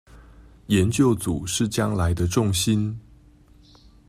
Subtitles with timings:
[0.65, 2.99] 研究組是將來的重心